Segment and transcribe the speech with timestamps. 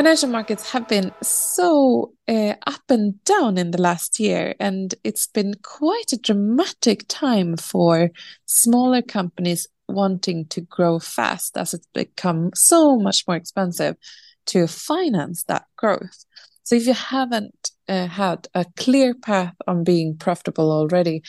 [0.00, 5.26] Financial markets have been so uh, up and down in the last year, and it's
[5.26, 8.10] been quite a dramatic time for
[8.46, 13.94] smaller companies wanting to grow fast as it's become so much more expensive
[14.46, 16.24] to finance that growth.
[16.62, 21.22] So if you haven't uh, had a clear path on being profitable already,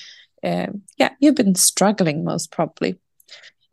[0.46, 2.98] uh, yeah, you've been struggling most probably.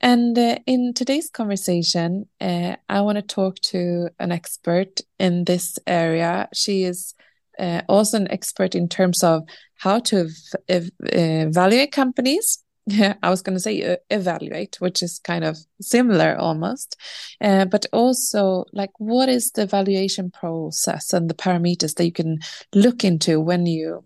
[0.01, 5.79] And uh, in today's conversation, uh, I want to talk to an expert in this
[5.87, 6.49] area.
[6.55, 7.15] She is
[7.59, 9.43] uh, also an expert in terms of
[9.77, 10.29] how to
[10.69, 12.63] ev evaluate companies.
[13.23, 16.97] I was going to say uh, evaluate, which is kind of similar almost,
[17.41, 22.39] uh, but also like what is the valuation process and the parameters that you can
[22.73, 24.05] look into when you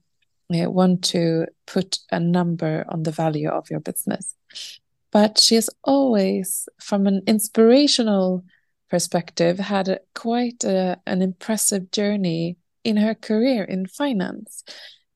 [0.55, 4.35] uh, want to put a number on the value of your business
[5.13, 8.45] but she has always, from an inspirational
[8.91, 14.65] perspective, had a, quite a, an impressive journey in her career in finance.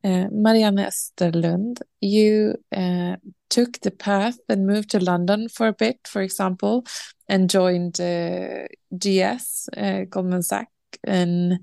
[0.05, 3.17] Uh, Marianne Österlund, you uh,
[3.49, 6.85] took the path and moved to London for a bit, for example,
[7.29, 8.67] and joined uh,
[8.97, 10.71] GS, uh, Goldman Sachs,
[11.07, 11.59] in,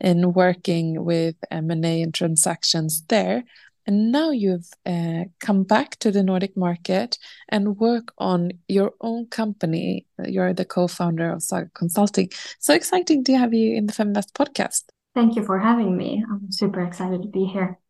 [0.00, 3.42] in working with M&A and transactions there.
[3.90, 9.26] And now you've uh, come back to the Nordic market and work on your own
[9.26, 10.06] company.
[10.24, 12.30] You're the co-founder of Saga Consulting.
[12.60, 14.84] So exciting to have you in the Feminvest podcast.
[15.12, 16.24] Thank you for having me.
[16.30, 17.80] I'm super excited to be here.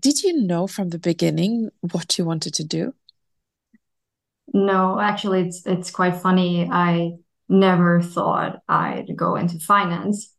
[0.00, 2.94] Did you know from the beginning what you wanted to do?
[4.54, 6.66] No, actually, it's it's quite funny.
[6.66, 10.32] I never thought I'd go into finance,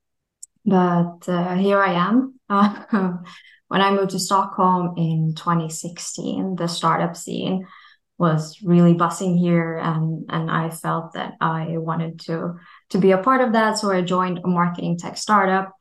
[0.65, 2.39] but uh, here I am.
[3.67, 7.67] when I moved to Stockholm in 2016, the startup scene
[8.17, 12.55] was really buzzing here and and I felt that I wanted to
[12.89, 15.73] to be a part of that so I joined a marketing tech startup.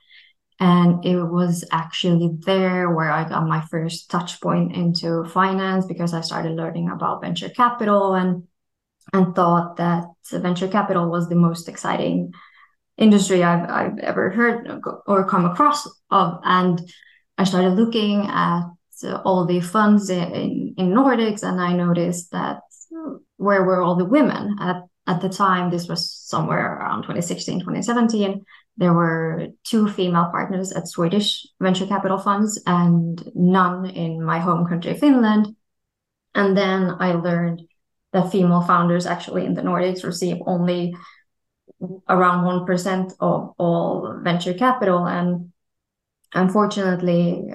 [0.59, 6.15] And it was actually there where I got my first touch point into finance because
[6.15, 8.45] I started learning about venture capital and
[9.13, 12.33] and thought that venture capital was the most exciting
[12.97, 16.41] industry I've I've ever heard or come across of.
[16.43, 16.81] And
[17.39, 18.63] I started looking at
[19.25, 22.61] all the funds in, in Nordics, and I noticed that
[23.37, 25.71] where were all the women at at the time?
[25.71, 28.45] This was somewhere around 2016, 2017.
[28.77, 34.67] There were two female partners at Swedish venture capital funds, and none in my home
[34.67, 35.55] country, Finland.
[36.35, 37.63] And then I learned
[38.13, 40.97] that female founders actually in the Nordics receive only
[42.09, 45.07] around 1% of all venture capital.
[45.07, 45.53] And
[46.37, 47.51] unfortunately,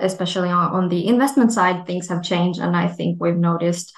[0.00, 3.94] especially on, on the investment side, things have changed, and I think we've noticed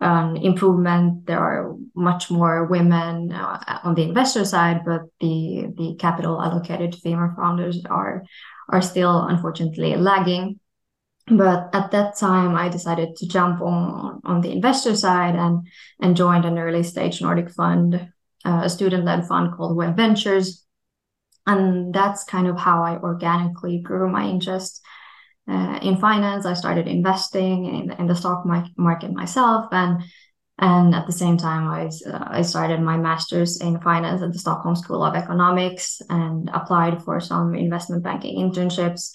[0.00, 1.26] um, improvement.
[1.26, 6.92] There are much more women uh, on the investor side, but the the capital allocated
[6.92, 8.24] to female founders are
[8.68, 10.58] are still unfortunately lagging.
[11.28, 15.68] But at that time, I decided to jump on on the investor side and
[16.00, 18.08] and joined an early stage Nordic fund,
[18.44, 20.61] uh, a student led fund called Wave Ventures
[21.46, 24.80] and that's kind of how I organically grew my interest
[25.48, 26.46] uh, in finance.
[26.46, 28.44] I started investing in, in the stock
[28.76, 30.02] market myself, and
[30.58, 34.38] and at the same time, I uh, I started my master's in finance at the
[34.38, 39.10] Stockholm School of Economics and applied for some investment banking internships.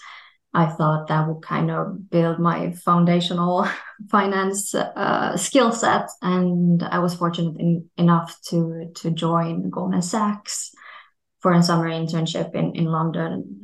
[0.53, 3.67] I thought that would kind of build my foundational
[4.09, 10.73] finance uh, skill set, and I was fortunate in, enough to to join Goldman Sachs
[11.39, 13.61] for a summer internship in, in London.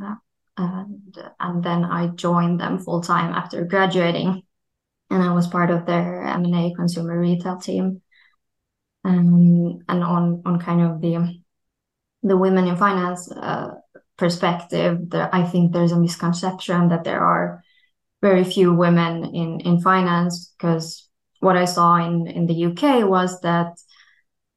[0.58, 4.44] And, and then I joined them full time after graduating.
[5.10, 8.02] And I was part of their M&A consumer retail team.
[9.04, 11.42] Um, and on, on kind of the,
[12.24, 13.72] the women in finance uh,
[14.18, 17.64] perspective, there, I think there's a misconception that there are
[18.22, 21.10] very few women in, in finance because
[21.42, 23.74] what I saw in, in the UK was that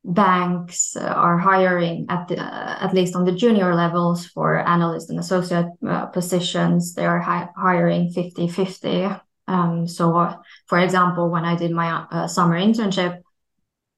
[0.07, 5.67] banks are hiring at the, at least on the junior levels for analyst and associate
[5.87, 9.09] uh, positions they are hi- hiring 50 50
[9.49, 10.37] um, so uh,
[10.67, 13.21] for example when i did my uh, summer internship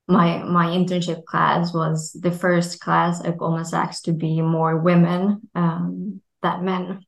[0.07, 5.43] my my internship class was the first class at goldman sachs to be more women
[5.55, 7.05] um, than men.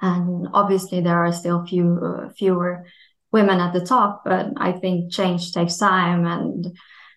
[0.00, 2.84] And obviously there are still few uh, fewer
[3.30, 6.76] women at the top but i think change takes time and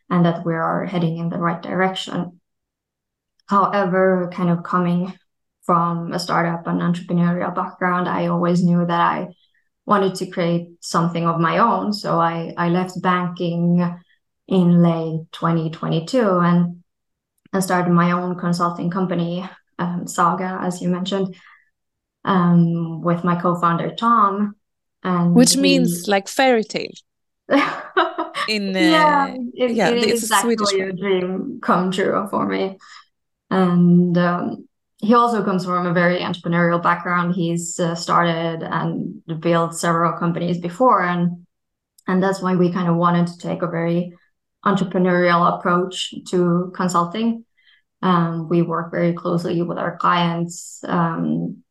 [0.09, 2.39] and that we are heading in the right direction.
[3.47, 5.13] However, kind of coming
[5.63, 9.27] from a startup and entrepreneurial background, I always knew that I
[9.85, 11.93] wanted to create something of my own.
[11.93, 13.81] So I, I left banking
[14.47, 16.83] in late 2022 and
[17.53, 19.47] and started my own consulting company,
[19.79, 21.35] um, Saga, as you mentioned,
[22.25, 24.55] um, with my co-founder Tom.
[25.03, 26.91] And Which means like fairy tale.
[28.49, 32.77] in uh, yeah, it, yeah, it is actually a dream come true for me.
[33.51, 37.35] And um, he also comes from a very entrepreneurial background.
[37.35, 41.45] He's uh, started and built several companies before, and
[42.07, 44.13] and that's why we kind of wanted to take a very
[44.65, 47.45] entrepreneurial approach to consulting.
[48.01, 51.63] Um, we work very closely with our clients, um,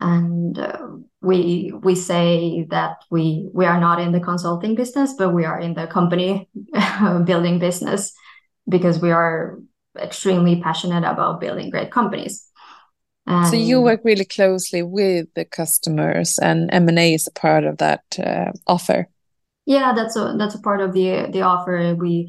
[0.00, 0.86] and uh,
[1.22, 5.58] we we say that we we are not in the consulting business, but we are
[5.60, 6.48] in the company
[7.24, 8.12] building business
[8.68, 9.58] because we are
[9.98, 12.48] extremely passionate about building great companies.
[13.26, 17.64] So you work really closely with the customers, and M and A is a part
[17.64, 19.08] of that uh, offer.
[19.64, 21.94] Yeah, that's a that's a part of the the offer.
[21.94, 22.28] We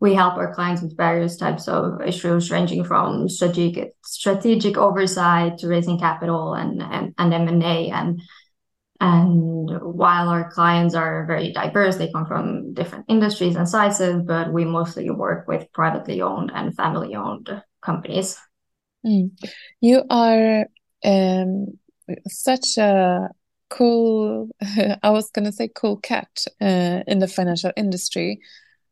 [0.00, 5.68] we help our clients with various types of issues, ranging from strategic strategic oversight to
[5.68, 8.20] raising capital and and, and M and A and
[9.00, 14.52] and while our clients are very diverse, they come from different industries and sizes, but
[14.52, 17.48] we mostly work with privately owned and family owned
[17.80, 18.36] companies.
[19.06, 19.30] Mm.
[19.80, 20.66] You are
[21.04, 21.78] um,
[22.26, 23.28] such a
[23.70, 24.48] cool,
[25.02, 28.40] I was going to say cool cat uh, in the financial industry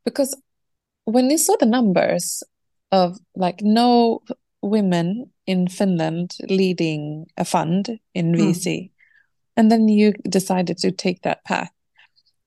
[0.05, 0.41] because
[1.07, 2.43] when you saw the numbers
[2.93, 4.21] of like no
[4.61, 8.91] women in Finland leading a fund in VC, mm
[9.59, 11.71] and then you decided to take that path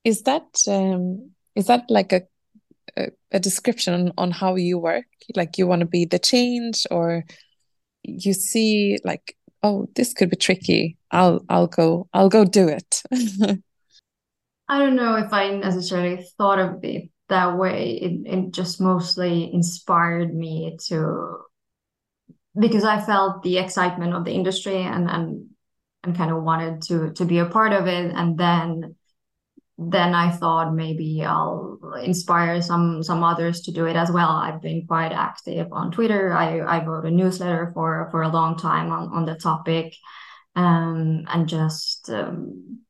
[0.04, 2.22] is that um, is that like a,
[2.96, 5.08] a, a description on how you work?
[5.36, 7.24] Like you want to be the change or
[8.04, 10.98] you see like oh this could be tricky.
[11.12, 13.02] I'll i'll go i'll go do it.
[14.72, 19.54] I don't know if i necessarily thought of it that way it, it just mostly
[19.54, 21.38] inspired me to
[22.58, 25.46] because i felt the excitement of the industry and and
[26.04, 28.96] and kind of wanted to to be a part of it and then
[29.82, 34.28] then I thought maybe I'll inspire some some others to do it as well.
[34.28, 36.34] I've been quite active on Twitter.
[36.34, 39.96] I, I wrote a newsletter for for a long time on, on the topic.
[40.56, 42.82] Um, and just um,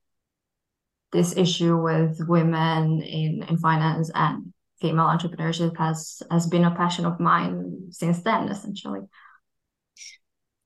[1.12, 7.06] this issue with women in, in finance and female entrepreneurship has has been a passion
[7.06, 9.02] of mine since then, essentially.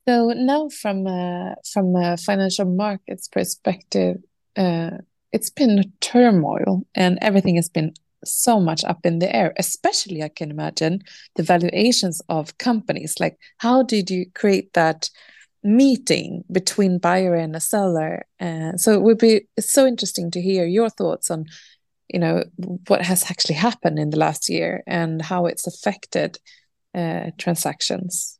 [0.08, 4.18] So now, from a, from a financial markets perspective,
[4.58, 4.98] uh,
[5.32, 7.94] it's been turmoil, and everything has been
[8.26, 9.54] so much up in the air.
[9.58, 11.04] Especially, I can imagine
[11.36, 13.16] the valuations of companies.
[13.20, 15.10] Like, how did you create that
[15.64, 18.26] meeting between buyer and a seller?
[18.40, 21.46] Uh, so it would be so interesting to hear your thoughts on,
[22.10, 22.44] you know,
[22.88, 26.38] what has actually happened in the last year and how it's affected
[26.96, 28.40] uh, transactions.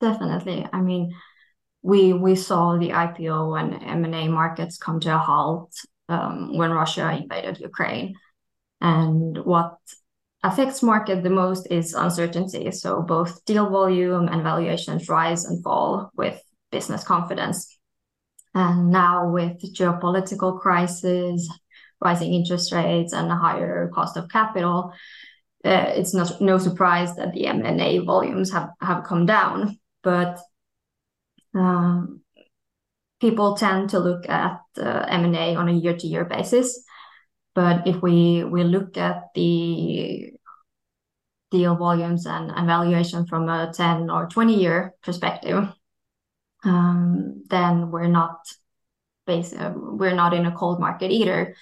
[0.00, 0.66] Definitely.
[0.72, 1.12] I mean,
[1.82, 5.74] we we saw the IPO and M&A markets come to a halt
[6.08, 8.14] um, when Russia invaded Ukraine.
[8.80, 9.76] And what
[10.42, 12.70] affects market the most is uncertainty.
[12.70, 16.40] So both deal volume and valuations rise and fall with
[16.72, 17.78] business confidence.
[18.54, 21.48] And now with geopolitical crisis,
[22.00, 24.92] rising interest rates, and a higher cost of capital,
[25.64, 30.40] uh, it's not no surprise that the M&A volumes have, have come down but
[31.54, 32.22] um,
[33.20, 36.84] people tend to look at uh, M&A on a year-to-year basis.
[37.54, 40.32] But if we look at the
[41.50, 45.68] deal volumes and, valuation from a 10 or 20 year perspective,
[46.64, 48.38] um, then we're not
[49.26, 51.54] in a cold market either.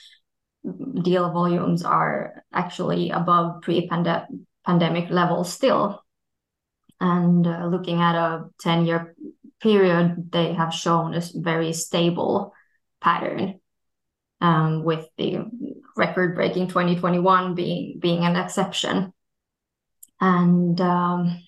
[1.02, 6.02] Deal volumes are actually above pre-pandemic levels still
[7.00, 9.14] and uh, looking at a 10 year
[9.60, 12.52] period they have shown a very stable
[13.00, 13.60] pattern
[14.40, 15.44] um, with the
[15.96, 19.12] record breaking 2021 being being an exception.
[20.20, 21.42] And um,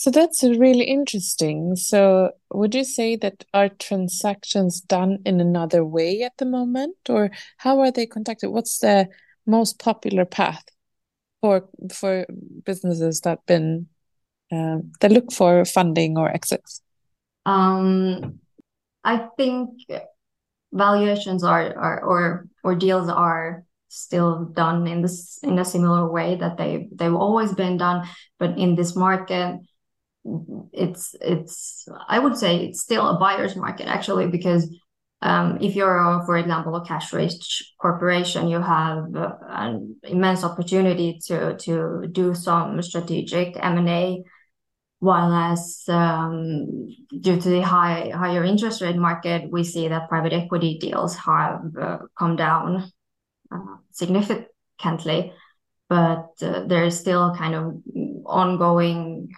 [0.00, 1.76] so that's really interesting.
[1.76, 7.30] So would you say that are transactions done in another way at the moment or
[7.58, 8.50] how are they conducted?
[8.50, 9.08] What's the
[9.46, 10.64] most popular path
[11.42, 12.26] for for
[12.64, 13.88] businesses that been
[14.50, 16.80] uh, that look for funding or exits?
[17.44, 18.40] Um,
[19.04, 19.70] I think
[20.72, 26.36] valuations are, are or or deals are still done in this in a similar way
[26.36, 28.06] that they they've always been done,
[28.38, 29.58] but in this market,
[30.72, 34.68] it's it's I would say it's still a buyer's market actually because
[35.22, 42.06] um, if you're, for example, a cash-rich corporation, you have an immense opportunity to to
[42.10, 44.22] do some strategic M&A,
[45.00, 50.32] while as um, due to the high higher interest rate market, we see that private
[50.32, 52.92] equity deals have uh, come down
[53.50, 55.32] uh, significantly,
[55.88, 57.82] but uh, there is still kind of
[58.26, 59.30] ongoing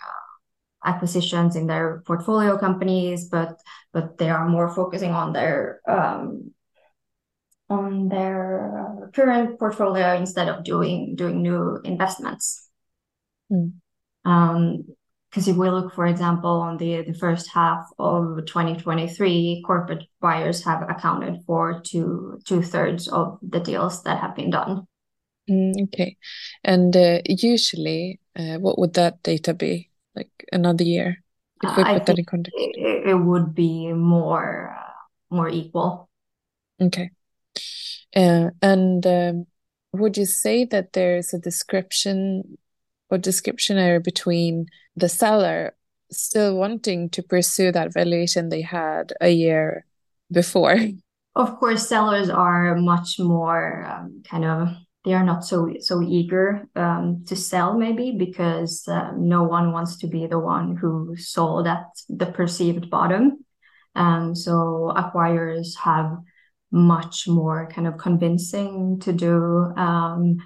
[0.85, 3.61] acquisitions in their portfolio companies, but
[3.93, 6.51] but they are more focusing on their um,
[7.71, 12.69] on their current portfolio instead of doing doing new investments.
[13.51, 13.75] Mm.
[14.25, 14.85] Um,
[15.33, 20.63] because if we look, for example, on the, the first half of 2023, corporate buyers
[20.65, 24.87] have accounted for two two thirds of the deals that have been done.
[25.49, 26.19] Mm, okay,
[26.63, 29.89] and uh, usually, uh, what would that data be?
[30.15, 31.23] like another year?
[31.63, 36.09] If we put that in context, it, it would be more uh, more equal.
[36.81, 37.11] Okay.
[38.15, 39.47] Uh, and um,
[39.93, 42.59] would you say that there's a description
[43.11, 45.75] or description error between the seller
[46.11, 49.85] still wanting to pursue that valuation they had a year
[50.31, 50.77] before?
[51.35, 54.69] Of course, sellers are much more um, kind of
[55.05, 59.97] they are not so so eager um, to sell maybe because uh, no one wants
[59.99, 63.45] to be the one who sold at the perceived bottom
[63.95, 66.17] um, so acquirers have
[66.71, 70.37] much more kind of convincing to do um,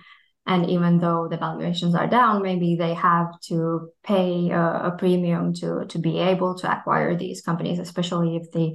[0.47, 5.53] and even though the valuations are down maybe they have to pay a, a premium
[5.53, 8.75] to to be able to acquire these companies especially if the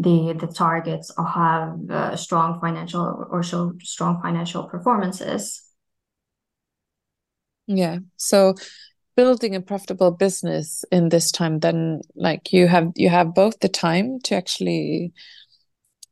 [0.00, 5.62] the the targets have uh, strong financial or show strong financial performances.
[7.66, 7.98] Yeah.
[8.16, 8.54] So
[9.14, 13.68] building a profitable business in this time, then like you have you have both the
[13.68, 15.12] time to actually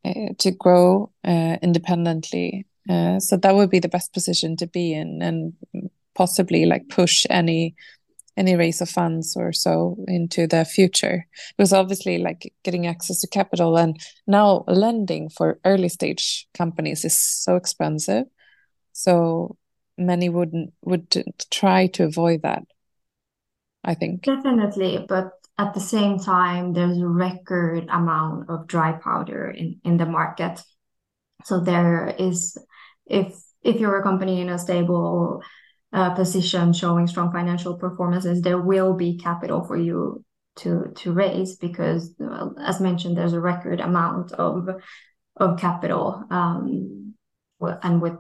[0.05, 2.67] uh, to grow uh, independently.
[2.89, 5.53] Uh, so that would be the best position to be in, and
[6.15, 7.75] possibly like push any
[8.37, 11.27] any raise of funds or so into the future.
[11.57, 17.19] Because obviously like getting access to capital and now lending for early stage companies is
[17.19, 18.27] so expensive.
[18.93, 19.57] So
[19.99, 21.13] many wouldn't would
[21.51, 22.63] try to avoid that
[23.85, 24.23] i think.
[24.23, 29.97] Definitely but at the same time there's a record amount of dry powder in in
[29.97, 30.63] the market.
[31.45, 32.57] So there is
[33.09, 35.43] if if you're a company in a stable
[35.93, 40.25] uh, position showing strong financial performances, there will be capital for you
[40.57, 44.69] to to raise because, well, as mentioned, there's a record amount of
[45.37, 46.25] of capital.
[46.31, 47.15] Um,
[47.61, 48.15] and with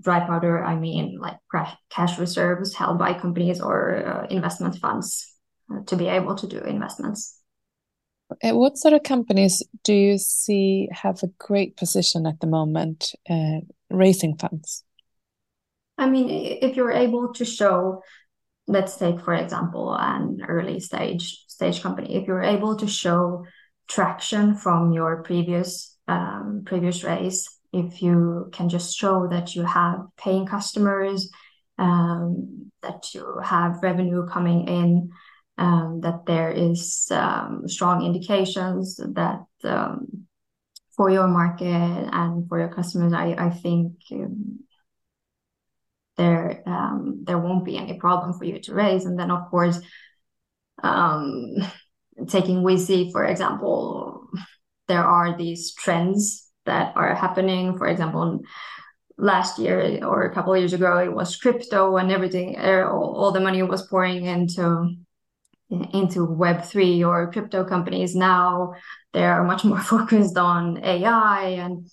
[0.00, 1.36] dry powder, I mean like
[1.92, 5.32] cash reserves held by companies or uh, investment funds
[5.72, 7.38] uh, to be able to do investments.
[8.42, 13.60] What sort of companies do you see have a great position at the moment uh,
[13.90, 14.84] raising funds?
[15.98, 18.02] I mean, if you're able to show,
[18.66, 22.16] let's take for example an early stage stage company.
[22.16, 23.44] If you're able to show
[23.88, 30.06] traction from your previous um, previous raise, if you can just show that you have
[30.16, 31.30] paying customers,
[31.78, 35.10] um, that you have revenue coming in,
[35.58, 40.26] um, that there is um, strong indications that um,
[40.96, 41.66] for your market
[42.12, 44.60] and for your customers, I, I think um,
[46.16, 49.04] there um, there won't be any problem for you to raise.
[49.04, 49.80] And then of course,
[50.82, 51.54] um,
[52.28, 54.28] taking VC for example,
[54.88, 57.78] there are these trends that are happening.
[57.78, 58.40] For example,
[59.16, 62.58] last year or a couple of years ago, it was crypto and everything.
[62.58, 64.96] Er, all, all the money was pouring into
[65.70, 68.14] into Web three or crypto companies.
[68.14, 68.74] Now
[69.12, 71.88] they are much more focused on AI, and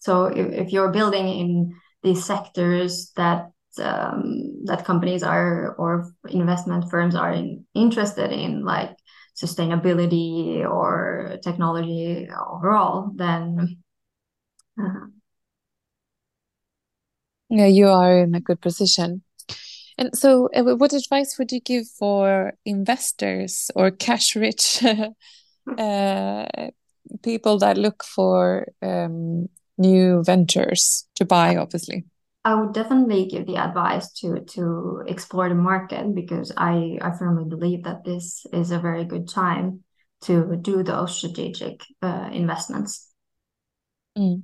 [0.00, 6.90] so if, if you're building in these sectors that um, that companies are or investment
[6.90, 8.96] firms are in, interested in like
[9.40, 13.78] sustainability or technology overall then
[14.78, 15.06] uh,
[17.48, 19.22] yeah you are in a good position
[20.00, 24.82] and so uh, what advice would you give for investors or cash rich
[25.78, 26.46] uh,
[27.22, 32.04] people that look for um, new ventures to buy obviously
[32.42, 37.44] I would definitely give the advice to to explore the market because I I firmly
[37.44, 39.84] believe that this is a very good time
[40.22, 43.10] to do those strategic uh, investments.
[44.16, 44.42] Mm.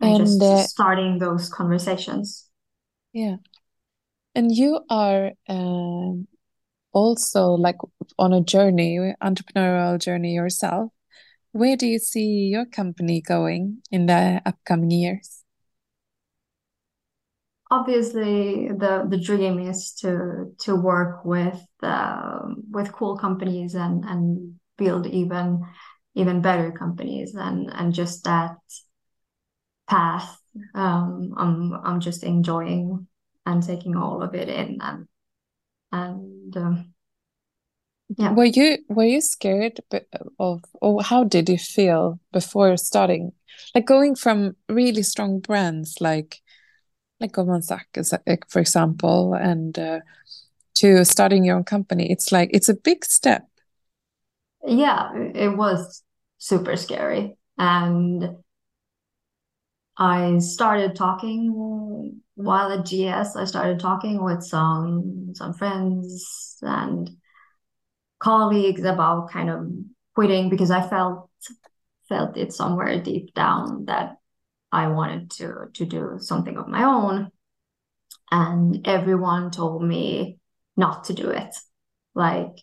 [0.00, 2.48] And, and, just uh, starting those conversations.
[3.12, 3.36] Yeah,
[4.36, 6.12] and you are uh,
[6.92, 7.76] also like
[8.18, 10.92] on a journey, entrepreneurial journey yourself.
[11.52, 15.42] where do you see your company going in the upcoming years?
[17.70, 24.60] Obviously, the the dream is to to work with uh, with cool companies and and
[24.76, 25.64] build even
[26.14, 28.56] even better companies and and just that
[29.88, 30.38] path
[30.74, 33.08] um, I'm I'm just enjoying
[33.46, 35.06] and taking all of it in and
[35.92, 36.94] and um,
[38.16, 38.32] yeah.
[38.32, 39.80] Were you were you scared
[40.38, 43.32] of or how did you feel before starting?
[43.74, 46.40] Like going from really strong brands like
[47.20, 48.12] like Goldman Sachs,
[48.48, 50.00] for example, and uh,
[50.74, 52.10] to starting your own company.
[52.10, 53.44] It's like it's a big step.
[54.64, 56.02] Yeah, it was
[56.38, 58.36] super scary, and
[59.96, 63.36] I started talking while at GS.
[63.36, 67.10] I started talking with some some friends and
[68.18, 69.66] colleagues about kind of
[70.14, 71.30] quitting because I felt
[72.08, 74.16] felt it somewhere deep down that
[74.70, 77.30] I wanted to to do something of my own.
[78.30, 80.38] And everyone told me
[80.76, 81.54] not to do it.
[82.14, 82.56] Like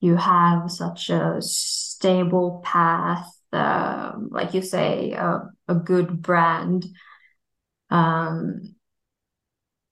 [0.00, 6.86] you have such a stable path uh, like you say, a, a good brand.
[7.90, 8.74] Um,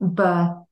[0.00, 0.64] but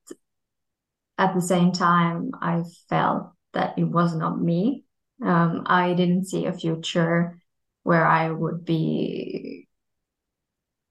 [1.19, 4.85] at the same time, I felt that it was not me.
[5.23, 7.41] Um, I didn't see a future
[7.83, 9.69] where I would be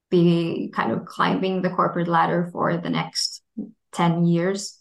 [0.10, 3.42] be kind of climbing the corporate ladder for the next
[3.92, 4.80] 10 years.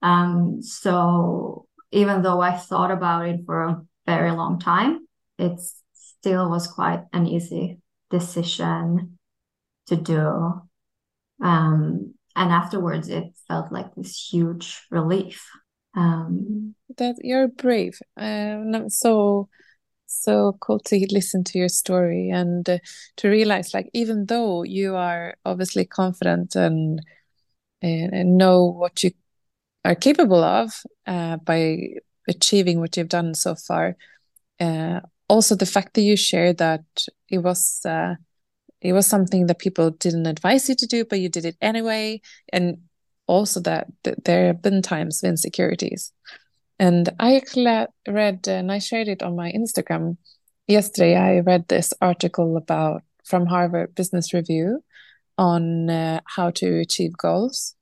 [0.00, 5.06] Um, so even though I thought about it for a very long time,
[5.38, 5.60] it
[5.92, 7.80] still was quite an easy
[8.10, 9.18] decision
[9.86, 10.62] to do.
[11.42, 15.48] Um, and afterwards, it felt like this huge relief.
[15.94, 17.98] Um, that you're brave.
[18.16, 19.48] Um, so
[20.06, 22.78] so cool to listen to your story and uh,
[23.16, 27.00] to realize, like, even though you are obviously confident and
[27.80, 29.10] and know what you
[29.84, 30.70] are capable of
[31.06, 31.88] uh, by
[32.28, 33.96] achieving what you've done so far,
[34.60, 36.84] uh, also the fact that you shared that
[37.28, 38.14] it was uh,
[38.82, 42.20] it was something that people didn't advise you to do, but you did it anyway,
[42.52, 42.78] and
[43.26, 46.12] also that, that there have been times of insecurities.
[46.78, 50.16] And I actually read, and I shared it on my Instagram
[50.66, 51.16] yesterday.
[51.16, 54.82] I read this article about from Harvard Business Review
[55.38, 57.76] on uh, how to achieve goals,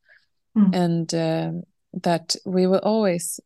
[0.56, 0.74] mm.
[0.74, 1.52] and uh,
[1.94, 3.40] that we will always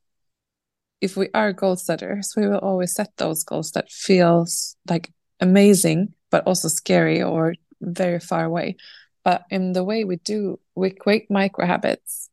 [1.04, 6.14] if we are goal setters, we will always set those goals that feels like amazing,
[6.34, 8.74] but also scary or very far away.
[9.22, 12.28] But in the way we do we create micro habits,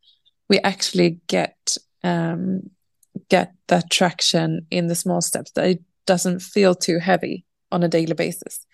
[0.50, 2.72] we actually get um,
[3.30, 7.88] get that traction in the small steps that it doesn't feel too heavy on a
[7.88, 8.66] daily basis.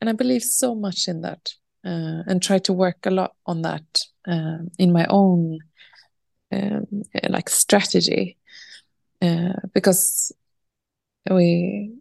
[0.00, 3.62] And I believe so much in that uh, and try to work a lot on
[3.62, 5.58] that um, in my own
[6.52, 6.86] um,
[7.28, 8.36] like strategy
[9.20, 10.30] uh, because
[11.28, 11.98] we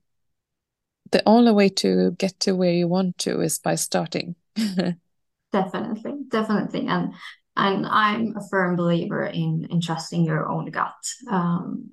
[1.12, 4.36] the only way to get to where you want to is by starting.
[5.52, 6.88] Definitely definitely.
[6.88, 7.13] And
[7.56, 10.93] and i'm a firm believer in in trusting your own gut.
[11.30, 11.91] Um,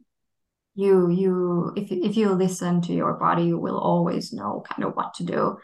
[0.75, 4.95] you you if if you listen to your body you will always know kind of
[4.95, 5.57] what to do.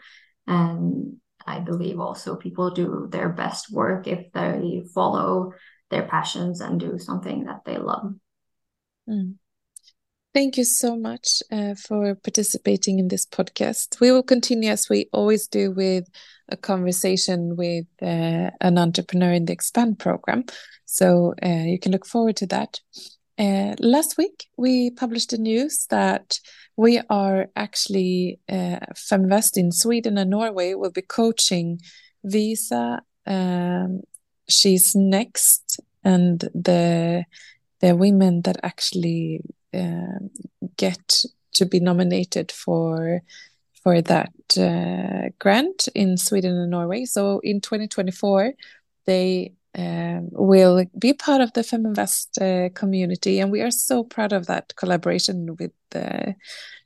[0.47, 5.53] And i believe also people do their best work if they follow
[5.89, 8.13] their passions and do something that they love.
[9.07, 9.35] Mm.
[10.33, 13.99] Thank you so much uh, for participating in this podcast.
[13.99, 16.09] We will continue as we always do with
[16.47, 20.45] a conversation with uh, an entrepreneur in the Expand program.
[20.85, 22.79] So uh, you can look forward to that.
[23.37, 26.39] Uh, last week, we published the news that
[26.77, 31.81] we are actually, uh, Feminvest in Sweden and Norway will be coaching
[32.23, 33.01] Visa.
[33.27, 34.01] Um,
[34.47, 37.25] she's next, and the
[37.81, 39.41] the women that actually
[40.77, 43.21] get to be nominated for
[43.83, 47.05] for that uh, grant in Sweden and Norway.
[47.05, 48.53] So in 2024,
[49.05, 54.33] they um, will be part of the Feminvest uh, community, and we are so proud
[54.33, 56.33] of that collaboration with uh,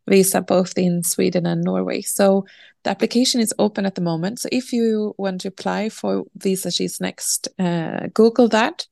[0.08, 2.02] Visa, both in Sweden and Norway.
[2.02, 2.46] So
[2.84, 4.40] the application is open at the moment.
[4.40, 8.88] So if you want to apply for Visa She's Next, uh, Google that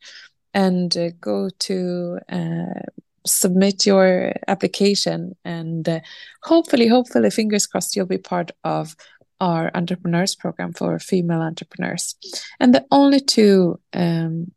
[0.54, 2.82] and uh, go to uh,
[3.26, 6.00] submit your application and uh,
[6.44, 8.96] hopefully hopefully fingers crossed you'll be part of
[9.40, 12.16] our entrepreneurs program for female entrepreneurs.
[12.60, 14.52] And the only two um,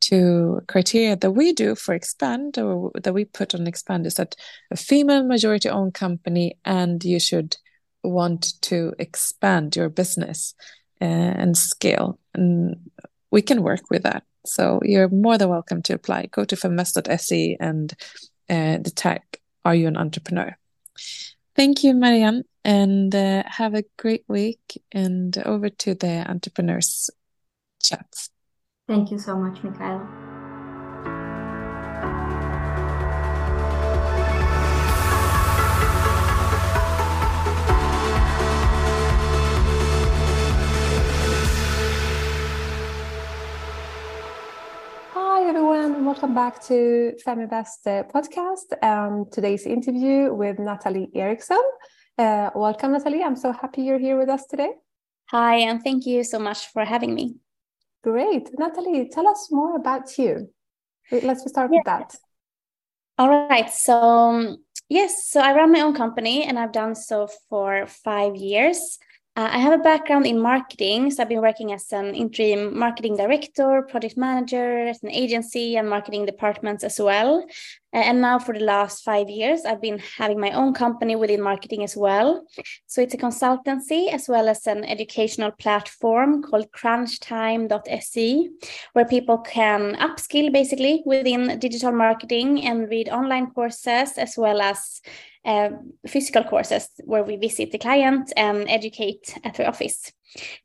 [0.00, 4.34] to criteria that we do for expand or that we put on expand is that
[4.70, 7.56] a female majority owned company and you should
[8.02, 10.54] want to expand your business
[11.00, 12.18] uh, and scale.
[12.34, 12.90] And
[13.30, 16.26] we can work with that so you're more than welcome to apply.
[16.26, 17.92] Go to feminvest.se and
[18.48, 19.22] uh, the tag
[19.64, 20.56] are you an entrepreneur?
[21.56, 27.10] Thank you marianne and uh, have a great week and over to the entrepreneurs
[27.82, 28.30] chats.
[28.88, 30.29] Thank you so much, Michaela.
[45.40, 48.76] Hi everyone, welcome back to Feminvest uh, podcast.
[48.84, 51.62] Um, today's interview with Natalie Eriksson.
[52.18, 53.22] Uh, welcome, Natalie.
[53.22, 54.72] I'm so happy you're here with us today.
[55.30, 57.36] Hi, and thank you so much for having me.
[58.04, 58.50] Great.
[58.58, 60.50] Natalie, tell us more about you.
[61.10, 61.78] Let's start yeah.
[61.78, 62.16] with that.
[63.16, 63.70] All right.
[63.70, 64.58] So, um,
[64.90, 68.98] yes, so I run my own company and I've done so for five years.
[69.36, 73.16] Uh, I have a background in marketing, so I've been working as an interim marketing
[73.16, 77.46] director, project manager at an agency, and marketing departments as well.
[77.92, 81.82] And now, for the last five years, I've been having my own company within marketing
[81.82, 82.46] as well.
[82.86, 88.48] So it's a consultancy as well as an educational platform called crunchtime.se,
[88.92, 95.00] where people can upskill basically within digital marketing and read online courses as well as
[95.44, 95.70] uh,
[96.06, 100.12] physical courses where we visit the client and educate at their office.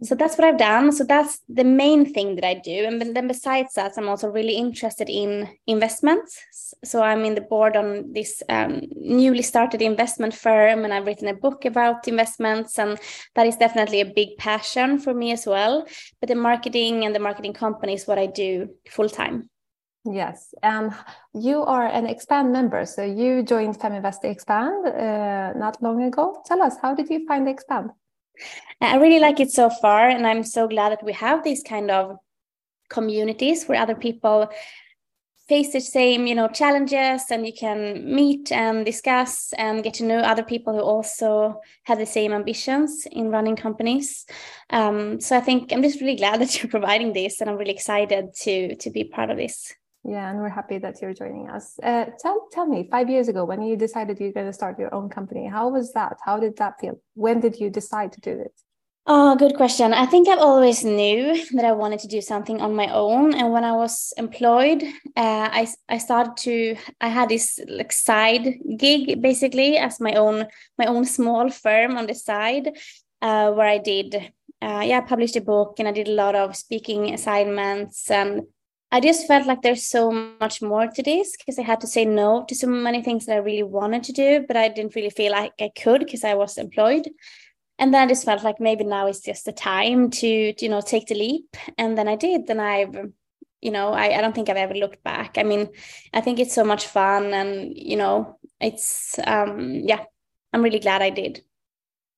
[0.04, 0.92] So that's what I've done.
[0.92, 2.86] So that's the main thing that I do.
[2.86, 6.40] And then besides that, I'm also really interested in investments.
[6.84, 11.28] So I'm in the board on this um, newly started investment firm, and I've written
[11.28, 12.78] a book about investments.
[12.78, 13.00] And
[13.34, 15.88] that is definitely a big passion for me as well.
[16.20, 19.50] But the marketing and the marketing company is what I do full time.
[20.08, 20.94] Yes, and
[21.34, 26.44] you are an Expand member, so you joined Feminvest Expand uh, not long ago.
[26.46, 27.90] Tell us, how did you find Expand?
[28.82, 31.90] I really like it so far, and I'm so glad that we have these kind
[31.90, 32.18] of
[32.90, 34.50] communities where other people
[35.48, 40.04] face the same, you know, challenges, and you can meet and discuss and get to
[40.04, 44.26] know other people who also have the same ambitions in running companies.
[44.72, 47.74] Um, so I think I'm just really glad that you're providing this, and I'm really
[47.74, 49.74] excited to to be part of this.
[50.08, 51.80] Yeah, and we're happy that you're joining us.
[51.82, 54.94] Uh, tell tell me, five years ago, when you decided you're going to start your
[54.94, 56.18] own company, how was that?
[56.24, 57.00] How did that feel?
[57.16, 58.54] When did you decide to do it?
[59.08, 59.94] Oh, good question.
[59.94, 63.52] I think I've always knew that I wanted to do something on my own, and
[63.52, 64.84] when I was employed,
[65.16, 70.46] uh, I I started to I had this like side gig basically as my own
[70.78, 72.78] my own small firm on the side,
[73.24, 74.16] uh, where I did
[74.62, 78.44] uh, yeah published a book and I did a lot of speaking assignments and
[78.92, 82.06] I just felt like there's so much more to this because I had to say
[82.06, 85.10] no to so many things that I really wanted to do, but I didn't really
[85.10, 87.10] feel like I could because I was employed.
[87.78, 90.82] And then I just felt like maybe now is just the time to, you know,
[90.82, 91.58] take the leap.
[91.78, 92.50] And then I did.
[92.50, 92.96] And I've,
[93.62, 95.38] you know, I, I don't think I've ever looked back.
[95.38, 95.70] I mean,
[96.14, 100.06] I think it's so much fun and, you know, it's, um, yeah,
[100.54, 101.42] I'm really glad I did.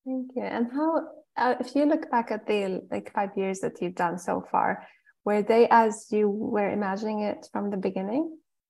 [0.06, 0.42] Thank you.
[0.42, 4.18] And how, uh, if you look back at the like five years that you've done
[4.18, 4.86] so far,
[5.28, 8.24] were they as you were imagining it from the beginning?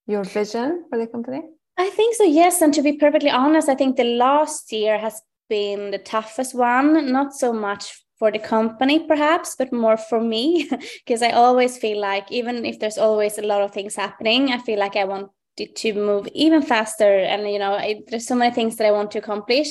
[0.09, 1.43] Your vision for the company?
[1.77, 2.61] I think so, yes.
[2.61, 7.13] And to be perfectly honest, I think the last year has been the toughest one,
[7.13, 7.85] not so much
[8.19, 10.69] for the company perhaps but more for me
[11.07, 14.59] because i always feel like even if there's always a lot of things happening i
[14.59, 18.35] feel like i want it to move even faster and you know I, there's so
[18.35, 19.71] many things that i want to accomplish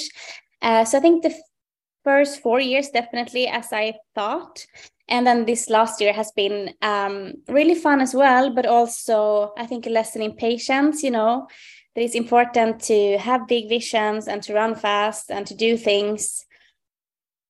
[0.62, 1.36] uh, so i think the
[2.08, 4.66] first four years definitely as i thought.
[5.10, 7.16] And then this last year has been um,
[7.48, 9.18] really fun as well but also
[9.58, 11.48] i think a lesson in patience you know
[11.94, 16.46] that it's important to have big visions and to run fast and to do things.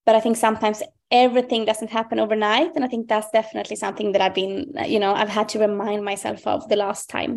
[0.05, 2.71] But i think sometimes everything doesn't happen overnight.
[2.75, 4.55] And i think that's definitely something that i've been
[4.93, 7.33] you know i've had to remind myself of the last time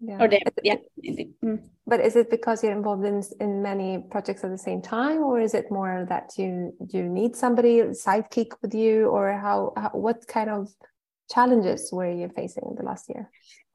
[0.00, 0.22] yeah.
[0.22, 1.60] or the, yeah mm.
[1.86, 5.40] but is it because you're involved in in many projects at the same time or
[5.40, 10.26] is it more that you you need somebody sidekick with you or how, how what
[10.26, 10.68] kind of
[11.30, 13.30] challenges were you facing the last year?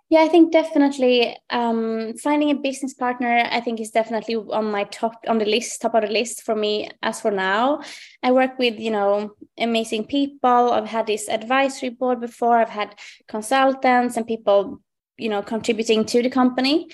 [0.09, 4.83] Yeah i think definitely um, finding a business partner i think is definitely on my
[4.85, 7.81] top on the list top of the list for me as for now.
[8.23, 10.73] I work with you know amazing people.
[10.73, 12.57] I've had this advisory board before.
[12.57, 12.95] I've had
[13.27, 14.81] consultants and people
[15.17, 16.89] you know contributing to the company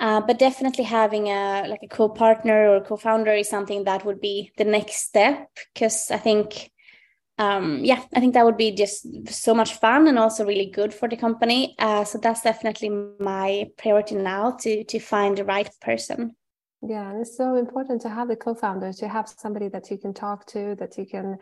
[0.00, 4.52] uh, but definitely having a like a co-partner or co-founder is something that would be
[4.56, 6.70] the next step because i think
[7.38, 10.94] um, yeah, I think that would be just so much fun and also really good
[10.94, 11.74] for the company.
[11.78, 16.36] Uh, so that's definitely my priority now to to find the right person.
[16.86, 20.12] Yeah, and it's so important to have the co-founder to have somebody that you can
[20.12, 21.38] talk to, that you can,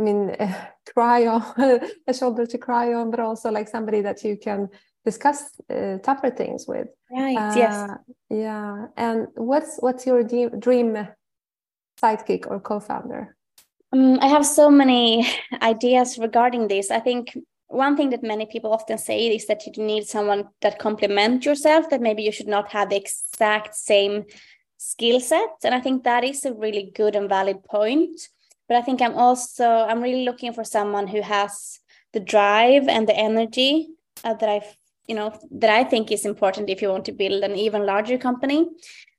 [0.00, 4.24] I mean, uh, cry on, a shoulder to cry on, but also like somebody that
[4.24, 4.68] you can
[5.06, 5.38] discuss
[5.70, 6.88] uh, tougher things with.
[7.10, 7.38] Right.
[7.38, 7.90] Uh, yes.
[8.28, 8.86] Yeah.
[8.96, 11.08] And what's what's your dream
[12.02, 13.34] sidekick or co-founder?
[13.92, 15.26] Um, I have so many
[15.62, 16.90] ideas regarding this.
[16.90, 17.38] I think
[17.68, 21.88] one thing that many people often say is that you need someone that complements yourself.
[21.88, 24.24] That maybe you should not have the exact same
[24.76, 28.28] skill set, and I think that is a really good and valid point.
[28.68, 31.78] But I think I'm also I'm really looking for someone who has
[32.12, 33.88] the drive and the energy
[34.24, 34.60] uh, that I
[35.06, 38.18] you know that I think is important if you want to build an even larger
[38.18, 38.68] company.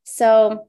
[0.04, 0.68] So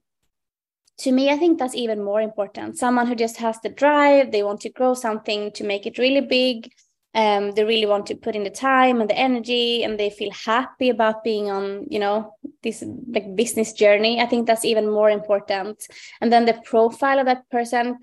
[0.98, 2.76] to me, I think that's even more important.
[2.76, 6.20] Someone who just has the drive, they want to grow something to make it really
[6.20, 6.72] big.
[7.14, 10.30] Um, they really want to put in the time and the energy, and they feel
[10.32, 14.20] happy about being on, you know, this like business journey.
[14.20, 15.82] I think that's even more important.
[16.20, 17.98] And then the profile of that person,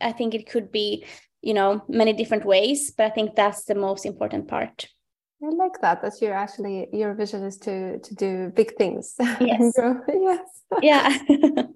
[0.00, 1.04] I think it could be,
[1.42, 4.86] you know, many different ways, but I think that's the most important part.
[5.42, 6.02] I like that.
[6.02, 9.14] That you're actually your vision is to to do big things.
[9.40, 9.74] Yes.
[10.08, 10.40] yes.
[10.82, 11.18] Yeah.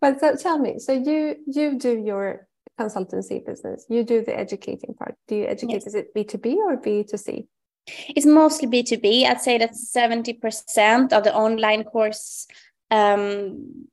[0.00, 3.86] but so tell me, so you you do your consultancy business.
[3.88, 5.14] You do the educating part.
[5.28, 5.84] Do you educate?
[5.84, 5.86] Yes.
[5.86, 7.46] Is it B two B or B two C?
[7.86, 9.24] It's mostly B two B.
[9.24, 12.48] I'd say that seventy percent of the online course
[12.90, 13.86] um,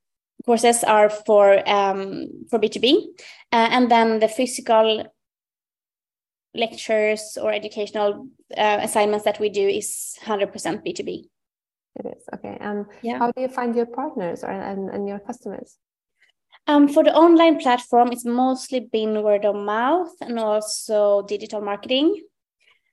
[0.44, 3.14] courses are for um, for B two B,
[3.52, 5.06] uh, and then the physical
[6.54, 11.26] lectures or educational uh, assignments that we do is 100% B2B.
[11.96, 12.24] It is.
[12.34, 12.58] Okay.
[12.60, 13.20] And yeah.
[13.20, 15.78] how do you find your partners or, and, and your customers?
[16.68, 22.22] Um, for the online platform, it's mostly been word of mouth and also digital marketing.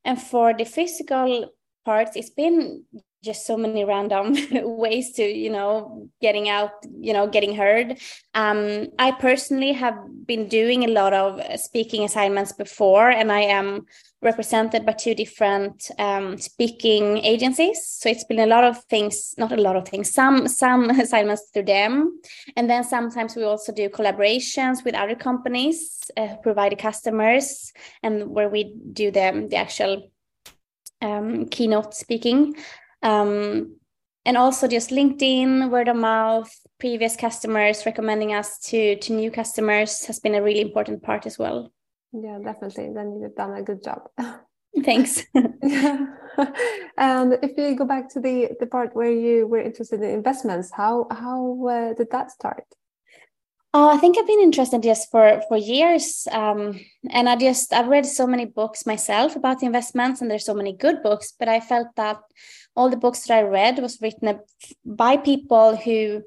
[0.04, 1.50] And for the physical
[1.84, 2.84] parts, it's been
[3.22, 4.34] just so many random
[4.78, 7.98] ways to you know getting out you know getting heard.
[8.34, 13.86] Um i personally have been doing a lot of speaking assignments before and i am
[14.20, 17.86] represented by two different um, speaking agencies.
[17.86, 21.50] So it's been a lot of things not a lot of things some some assignments
[21.52, 22.20] through them.
[22.56, 28.48] And then sometimes we also do collaborations with other companies uh, provide customers and where
[28.48, 30.10] we do the, the actual
[31.00, 32.56] um, keynote speaking
[33.02, 33.76] um,
[34.24, 40.04] and also just LinkedIn, word of mouth, previous customers recommending us to to new customers
[40.06, 41.72] has been a really important part as well.
[42.12, 42.92] Yeah, definitely.
[42.94, 44.08] Then you've done a good job.
[44.84, 45.24] Thanks.
[45.62, 46.06] yeah.
[46.96, 50.70] And if you go back to the the part where you were interested in investments,
[50.72, 52.64] how how uh, did that start?
[53.74, 57.88] Oh, I think I've been interested just for for years, um, and I just I've
[57.88, 61.34] read so many books myself about investments, and there's so many good books.
[61.38, 62.18] But I felt that
[62.74, 64.40] all the books that I read was written
[64.86, 66.22] by people who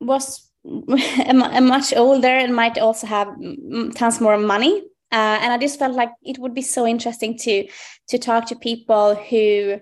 [0.00, 3.28] was much older and might also have
[3.96, 4.82] tons more money.
[5.10, 7.66] Uh, and I just felt like it would be so interesting to
[8.08, 9.80] to talk to people who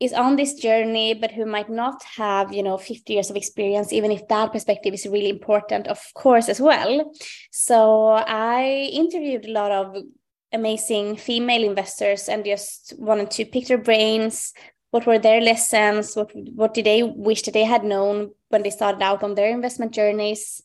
[0.00, 3.92] is on this journey but who might not have you know 50 years of experience
[3.92, 7.12] even if that perspective is really important of course as well.
[7.50, 9.96] So i interviewed a lot of
[10.52, 14.52] amazing female investors and just wanted to pick their brains.
[14.90, 16.16] What were their lessons?
[16.16, 19.50] What what did they wish that they had known when they started out on their
[19.50, 20.62] investment journeys?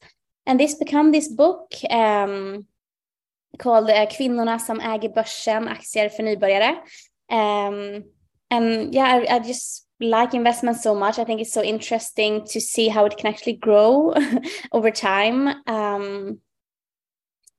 [0.47, 2.65] And this became this book um,
[3.59, 6.75] called uh, Kvinnorna som äger börsen, aktier för nybörjare.
[7.31, 8.03] Um,
[8.55, 11.19] and yeah, I, I, just like investment so much.
[11.19, 14.13] I think it's so interesting to see how it can actually grow
[14.71, 15.47] over time.
[15.67, 16.39] Um,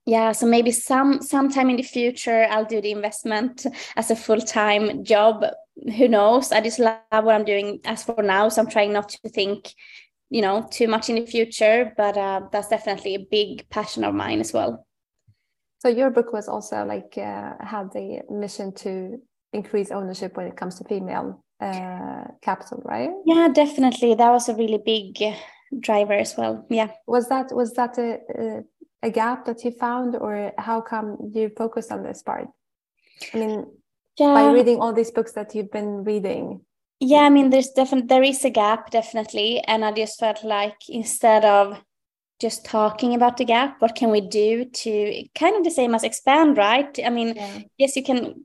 [0.07, 5.05] yeah so maybe some sometime in the future i'll do the investment as a full-time
[5.05, 5.45] job
[5.97, 9.09] who knows i just love what i'm doing as for now so i'm trying not
[9.09, 9.75] to think
[10.31, 14.15] you know too much in the future but uh, that's definitely a big passion of
[14.15, 14.87] mine as well
[15.81, 19.21] so your book was also like uh, had the mission to
[19.57, 23.11] increase ownership when it comes to female uh, capital right?
[23.25, 24.15] Yeah definitely.
[24.15, 25.19] That was a really big
[25.81, 26.67] driver as well.
[26.71, 26.91] Yeah.
[27.07, 28.63] Was that was that a, a
[29.03, 32.49] a gap that you found or how come you focused on this part?
[33.33, 33.67] I mean
[34.19, 34.35] yeah.
[34.35, 36.61] by reading all these books that you've been reading.
[37.01, 39.61] Yeah i mean there's definitely there is a gap definitely.
[39.61, 41.79] And i just felt like instead of
[42.39, 46.05] just talking about the gap what can we do to kind of the same as
[46.05, 46.99] expand right?
[47.05, 47.61] I mean yeah.
[47.79, 48.45] yes you can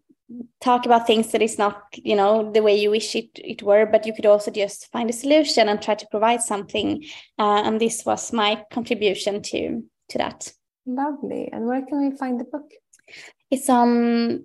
[0.60, 3.86] talk about things that is not you know the way you wish it, it were
[3.86, 7.04] but you could also just find a solution and try to provide something
[7.40, 10.52] uh, and this was my contribution to to that.
[10.86, 11.50] Lovely.
[11.52, 12.70] And where can we find the book?
[13.50, 14.44] It's on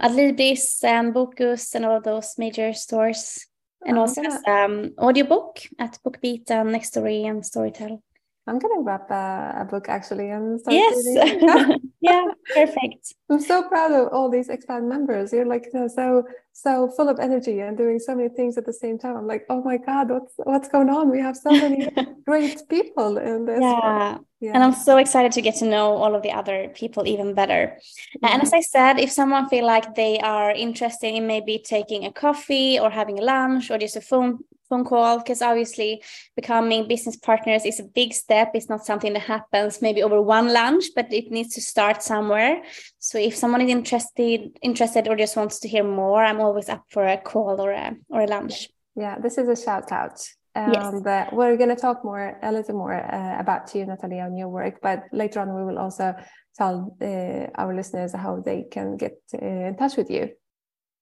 [0.00, 3.46] Adlibris and Bokus and all those major stores.
[3.86, 8.00] And oh, also as um, audiobook at BookBeat and Nextory and Storytel.
[8.46, 11.78] I'm gonna grab a, a book actually and start yes.
[12.00, 13.14] yeah, perfect.
[13.28, 15.32] I'm so proud of all these expand members.
[15.32, 18.66] You're like you know, so so full of energy and doing so many things at
[18.66, 19.16] the same time.
[19.16, 21.10] I'm like, oh my god, what's what's going on?
[21.10, 21.88] We have so many
[22.26, 23.60] great people in this.
[23.60, 24.18] Yeah.
[24.40, 24.52] yeah.
[24.54, 27.76] And I'm so excited to get to know all of the other people even better.
[27.76, 28.26] Mm-hmm.
[28.26, 32.12] And as I said, if someone feel like they are interested in maybe taking a
[32.12, 36.00] coffee or having a lunch or just a phone phone call because obviously
[36.36, 40.52] becoming business partners is a big step it's not something that happens maybe over one
[40.52, 42.62] lunch but it needs to start somewhere.
[42.98, 46.84] So if someone is interested interested or just wants to hear more i'm always up
[46.90, 48.68] for a call or a or a lunch.
[48.96, 50.20] Yeah this is a shout out.
[50.56, 50.94] Um, yes.
[51.04, 54.48] but we're going to talk more a little more uh, about you natalia and your
[54.48, 56.12] work but later on we will also
[56.58, 60.30] tell uh, our listeners how they can get uh, in touch with you.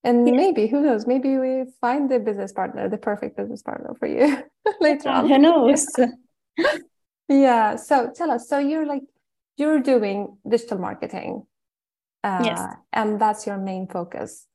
[0.04, 0.34] And yeah.
[0.34, 4.42] maybe who knows maybe we find the business partner the perfect business partner for you
[4.80, 5.28] later on.
[5.28, 5.86] who knows?
[7.30, 9.02] Yeah so tell us so you're like
[9.58, 11.46] you're doing digital marketing
[12.24, 12.74] uh, yes.
[12.92, 14.46] and that's your main focus.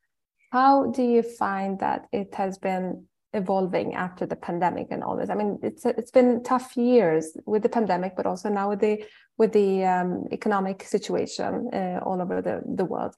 [0.52, 5.30] How do you find that it has been evolving after the pandemic and all this?
[5.30, 9.04] I mean it's it's been tough years with the pandemic but also now with the
[9.38, 13.16] with the um, economic situation uh, all over the, the world.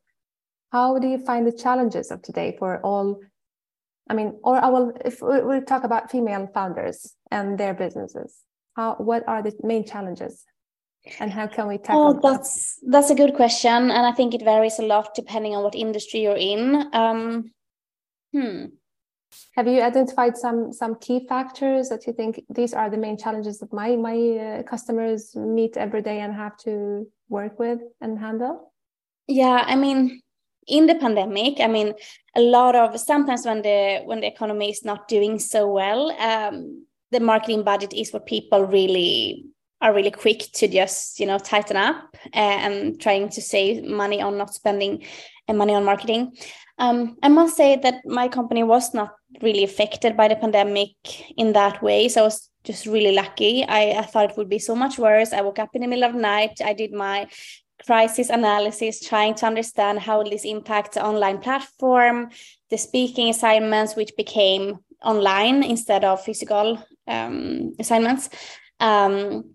[0.72, 3.22] How do you find the challenges of today for all
[4.10, 8.42] i mean or I will, if we talk about female founders and their businesses
[8.76, 10.46] how what are the main challenges
[11.20, 12.92] and how can we tackle oh that's that?
[12.92, 16.22] that's a good question and i think it varies a lot depending on what industry
[16.22, 16.90] you're in.
[16.94, 17.52] Um
[18.32, 18.66] hmm.
[19.56, 23.60] Have you identified some some key factors that you think these are the main challenges
[23.60, 28.74] that my my uh, customers meet every day and have to work with and handle?
[29.28, 30.22] Yeah i mean
[30.68, 31.94] in the pandemic i mean
[32.36, 36.86] a lot of sometimes when the when the economy is not doing so well um,
[37.12, 39.46] the marketing budget is what people really
[39.82, 44.22] are really quick to just you know tighten up uh, and trying to save money
[44.22, 45.04] on not spending
[45.48, 46.36] uh, money on marketing.
[46.78, 49.12] Um, i must say that my company was not
[49.42, 50.92] really affected by the pandemic
[51.38, 53.64] in that way so i was just really lucky.
[53.64, 55.32] I, I thought it would be so much worse.
[55.32, 56.60] I woke up in the middle of the night.
[56.64, 57.28] I did my
[57.86, 62.30] crisis analysis, trying to understand how this impacts the online platform,
[62.70, 68.30] the speaking assignments, which became online instead of physical um, assignments.
[68.80, 69.55] Um,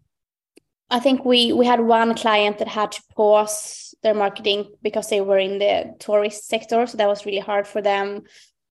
[0.91, 5.21] I think we we had one client that had to pause their marketing because they
[5.21, 8.23] were in the tourist sector, so that was really hard for them.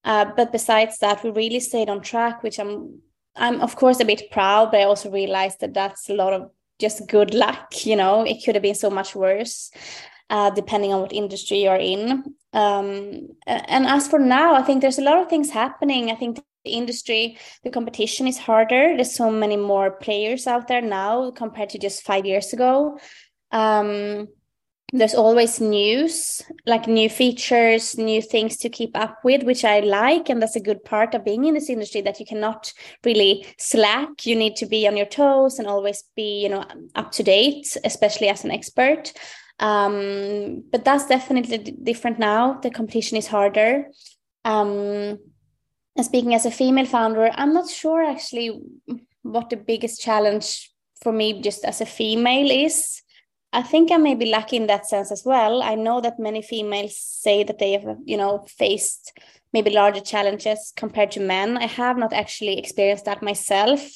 [0.03, 3.01] Uh, but besides that, we really stayed on track, which I'm
[3.35, 6.51] I'm of course a bit proud, but I also realized that that's a lot of
[6.79, 8.23] just good luck you know?
[8.23, 9.71] It could have been so much worse
[10.29, 12.23] uh, depending on what industry you're in.
[12.53, 16.09] Um, and as for now i think there's a lot of things happening.
[16.09, 18.95] I think the industry the competition is harder.
[18.95, 22.99] There's so many more players out there now compared to just five years ago.
[23.51, 24.27] Um,
[24.91, 30.29] there's always news like new features new things to keep up with which i like
[30.29, 32.73] and that's a good part of being in this industry that you cannot
[33.05, 34.25] really slack.
[34.25, 37.77] You need to be on your toes and always be you know up to date
[37.83, 39.13] especially as an expert.
[39.59, 42.53] Um, but that's definitely different now.
[42.61, 43.87] The competition is harder.
[44.45, 45.19] Um,
[45.99, 48.59] and speaking as a female founder i'm not sure actually
[49.21, 50.71] what the biggest challenge
[51.03, 53.01] for me just as a female is
[53.51, 55.63] I think I may be lucky in that sense as well.
[55.63, 59.17] I know that many females say that they have, you know, faced
[59.53, 61.57] maybe larger challenges compared to men.
[61.57, 63.89] I have not actually experienced that myself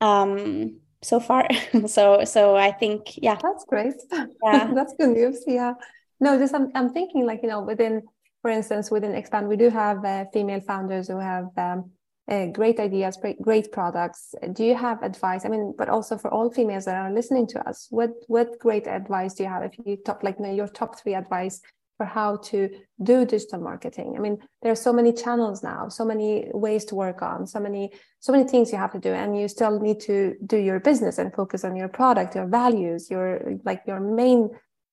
[0.00, 1.46] um, so far.
[1.86, 3.94] so, so I think, yeah, that's great.
[4.10, 5.44] Yeah, that's good news.
[5.46, 5.74] Yeah.
[6.18, 8.02] No, just I'm, I'm thinking like you know within,
[8.42, 11.90] for instance, within Expand, we do have uh, female founders who have um,
[12.30, 14.34] uh, great ideas, great, products.
[14.52, 15.44] Do you have advice?
[15.44, 18.86] I mean, but also for all females that are listening to us, what what great
[18.86, 19.62] advice do you have?
[19.62, 21.60] If you top like your top three advice
[21.96, 22.70] for how to
[23.02, 24.14] do digital marketing.
[24.16, 27.58] I mean, there are so many channels now, so many ways to work on, so
[27.58, 30.80] many so many things you have to do, and you still need to do your
[30.80, 34.50] business and focus on your product, your values, your like your main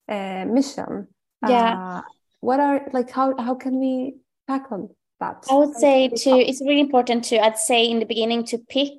[0.09, 1.07] uh, mission.
[1.47, 1.99] Yeah.
[1.99, 2.01] Uh,
[2.46, 4.16] what are like how how can we
[4.48, 5.46] tackle that?
[5.50, 8.93] I would say to it's really important to I'd say in the beginning to pick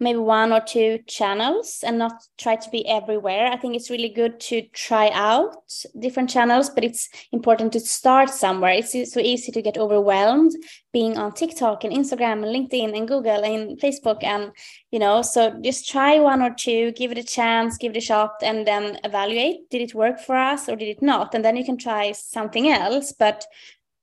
[0.00, 3.46] maybe one or two channels and not try to be everywhere.
[3.46, 5.56] I think it's really good to try out
[5.98, 8.72] different channels, but it's important to start somewhere.
[8.72, 10.52] It's so easy to get overwhelmed
[10.92, 14.52] being on TikTok and Instagram and LinkedIn and Google and Facebook and
[14.90, 18.00] you know, so just try one or two, give it a chance, give it a
[18.00, 21.34] shot and then evaluate did it work for us or did it not?
[21.34, 23.44] And then you can try something else, but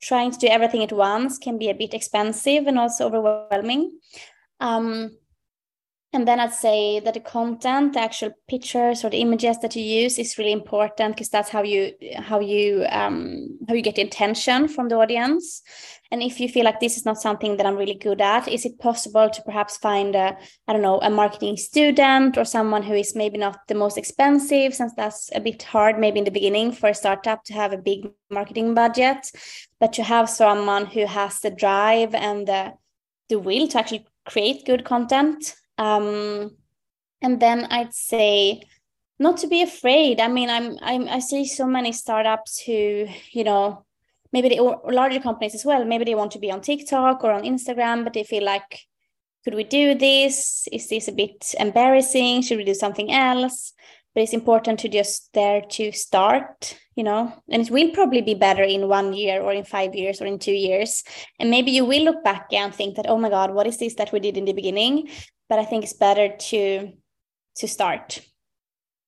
[0.01, 3.97] trying to do everything at once can be a bit expensive and also overwhelming.
[4.59, 5.17] Um,
[6.15, 9.83] and then I'd say that the content, the actual pictures or the images that you
[9.83, 14.67] use is really important because that's how you how you um, how you get attention
[14.67, 15.61] from the audience.
[16.11, 18.65] And if you feel like this is not something that I'm really good at, is
[18.65, 20.37] it possible to perhaps find a
[20.67, 24.73] I don't know a marketing student or someone who is maybe not the most expensive,
[24.73, 27.77] since that's a bit hard maybe in the beginning for a startup to have a
[27.77, 29.31] big marketing budget,
[29.79, 32.73] but to have someone who has the drive and the
[33.27, 36.51] the will to actually create good content um,
[37.21, 38.61] and then I'd say
[39.19, 40.19] not to be afraid.
[40.19, 43.85] I mean, I'm, I'm I see so many startups who, you know,
[44.31, 45.85] maybe they or larger companies as well.
[45.85, 48.81] Maybe they want to be on TikTok or on Instagram, but they feel like,
[49.43, 50.67] could we do this?
[50.71, 52.41] Is this a bit embarrassing?
[52.41, 53.73] Should we do something else?
[54.13, 58.33] But it's important to just dare to start, you know, and it will probably be
[58.33, 61.03] better in one year or in five years or in two years.
[61.37, 63.95] And maybe you will look back and think that, oh my God, what is this
[63.95, 65.09] that we did in the beginning?
[65.49, 66.91] But I think it's better to
[67.57, 68.19] to start.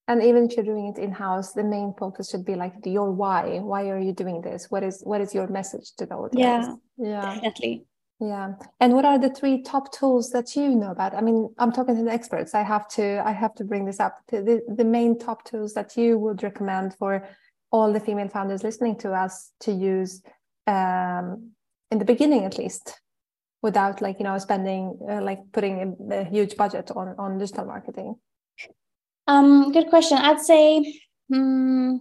[0.10, 3.12] And even if you're doing it in house, the main focus should be like your
[3.12, 3.60] why.
[3.60, 4.72] Why are you doing this?
[4.72, 6.80] What is what is your message to the audience?
[6.98, 7.86] Yeah, yeah, definitely.
[8.20, 8.54] Yeah.
[8.80, 11.14] And what are the three top tools that you know about?
[11.14, 12.56] I mean, I'm talking to the experts.
[12.56, 14.18] I have to I have to bring this up.
[14.28, 17.28] The, the main top tools that you would recommend for
[17.72, 20.24] all the female founders listening to us to use
[20.68, 21.52] um,
[21.92, 23.00] in the beginning, at least,
[23.62, 27.66] without like you know spending uh, like putting a, a, huge budget on on digital
[27.66, 28.16] marketing?
[29.28, 30.18] Um good question.
[30.18, 31.98] I'd say hmm,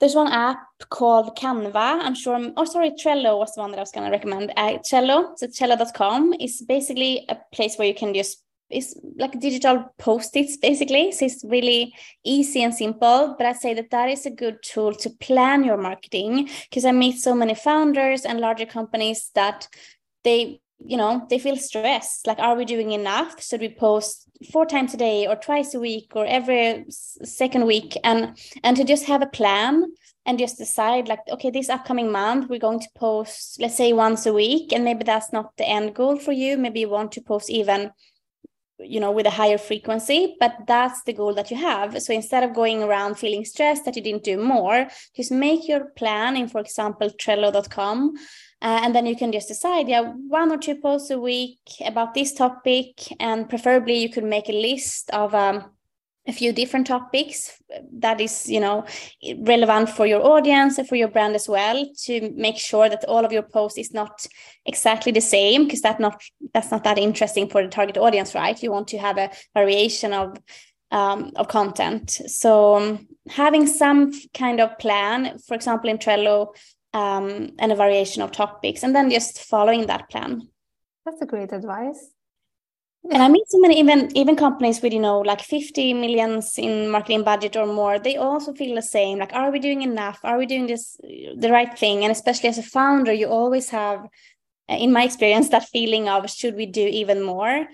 [0.00, 2.00] there's one app called canva.
[2.02, 4.52] I'm sure oh sorry trello was the one that i was going to recommend.
[4.56, 8.43] Uh, trello so trello.com is basically a place where you can just
[8.74, 11.12] it's like digital post-its basically.
[11.12, 11.94] So it's really
[12.24, 15.76] easy and simple but i say that that is a good tool to plan your
[15.76, 19.68] marketing because i meet so many founders and larger companies that
[20.24, 22.26] they you know they feel stressed.
[22.26, 23.42] Like are we doing enough?
[23.42, 27.96] Should we post four times a day or twice a week or every second week?
[28.04, 29.84] And and to just have a plan
[30.26, 34.24] and just decide like okay this upcoming month we're going to post let's say once
[34.24, 36.56] a week and maybe that's not the end goal for you.
[36.58, 37.90] Maybe you want to post even
[38.78, 42.00] you know with a higher frequency but that's the goal that you have.
[42.02, 45.86] So instead of going around feeling stressed that you didn't do more just make your
[45.96, 48.14] plan in for example trello.com
[48.62, 52.14] uh, and then you can just decide yeah one or two posts a week about
[52.14, 55.70] this topic and preferably you could make a list of um,
[56.26, 57.60] a few different topics
[57.92, 58.84] that is you know
[59.40, 63.24] relevant for your audience and for your brand as well to make sure that all
[63.24, 64.26] of your posts is not
[64.64, 66.22] exactly the same because that not
[66.54, 68.62] that's not that interesting for the target audience right?
[68.62, 70.38] You want to have a variation of
[70.90, 72.10] um, of content.
[72.10, 76.54] So um, having some kind of plan for example in trello
[76.94, 80.48] um, and a variation of topics and then just following that plan.
[81.04, 82.13] That's a great advice
[83.10, 86.88] and I meet so many even even companies with you know like 50 millions in
[86.88, 87.98] marketing budget or more.
[87.98, 89.18] They also feel the same.
[89.18, 90.20] Like, are we doing enough?
[90.24, 92.02] Are we doing this the right thing?
[92.02, 94.06] And especially as a founder, you always have,
[94.70, 97.66] uh, in my experience, that feeling of should we do even more?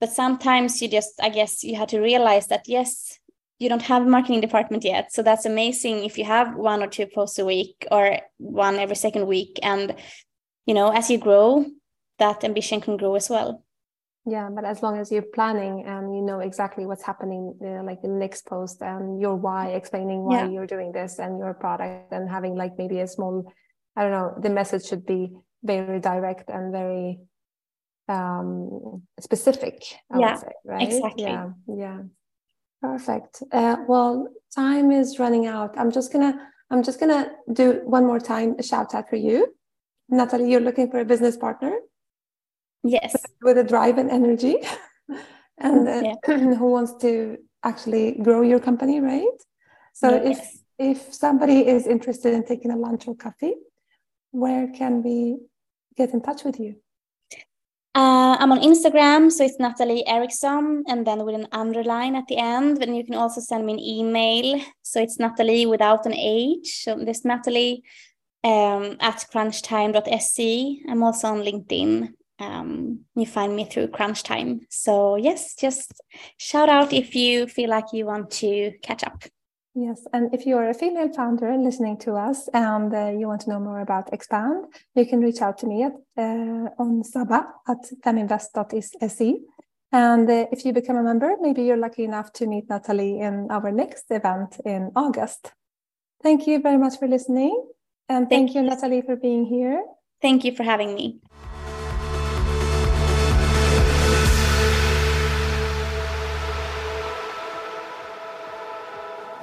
[0.00, 3.18] But sometimes you just, I guess, you have to realize that yes,
[3.60, 5.12] you don't have a marketing department yet.
[5.12, 8.96] So that's amazing if you have one or two posts a week or one every
[8.96, 9.60] second week.
[9.62, 9.94] And
[10.66, 11.64] you know, as you grow,
[12.18, 13.63] that ambition can grow as well
[14.26, 18.00] yeah but as long as you're planning and you know exactly what's happening uh, like
[18.02, 20.48] the next post and your why explaining why yeah.
[20.48, 23.52] you're doing this and your product and having like maybe a small
[23.96, 25.30] i don't know the message should be
[25.62, 27.18] very direct and very
[28.08, 30.82] um specific I yeah say, right?
[30.82, 31.24] exactly.
[31.24, 32.00] Yeah yeah.
[32.82, 33.42] Perfect.
[33.50, 35.78] Uh, well time is running out.
[35.78, 36.34] I'm just gonna
[36.70, 39.54] i'm just gonna do one more time a shout out for you.
[40.10, 41.78] Natalie you're looking for a business partner
[42.84, 44.56] yes with a drive and energy
[45.58, 46.14] and uh, yeah.
[46.58, 49.38] who wants to actually grow your company right
[49.92, 50.38] so yes.
[50.78, 53.54] if if somebody is interested in taking a lunch or coffee
[54.30, 55.38] where can we
[55.96, 56.76] get in touch with you
[57.96, 62.38] uh, I'm on Instagram, so it's Natalie Eriksson, and then with an underline at the
[62.38, 62.82] end.
[62.82, 66.82] And you can also send me an email, so it's Natalie without an H.
[66.82, 67.84] So this Natalie
[68.42, 70.82] um, at crunchtime.se.
[70.88, 74.60] I'm also on LinkedIn um, you find me through Crunchtime.
[74.70, 75.92] So yes, just
[76.36, 79.24] shout out if you feel like you want to catch up.
[79.76, 83.50] Yes, and if you're a female founder listening to us and uh, you want to
[83.50, 87.78] know more about Expand, you can reach out to me at, uh, on Saba at
[88.04, 89.40] feminvest.se.
[89.90, 93.48] And uh, if you become a member, maybe you're lucky enough to meet Natalie in
[93.50, 95.52] our next event in August.
[96.22, 97.70] Thank you very much for listening.
[98.08, 99.84] And thank, thank you, Natalie, for being here.
[100.22, 101.20] Thank you for having me.